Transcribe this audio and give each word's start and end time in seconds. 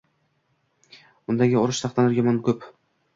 Undagi 1.33 1.59
urush 1.65 1.83
sahnalari 1.83 2.17
yomon 2.21 2.41
ko’p. 2.49 2.65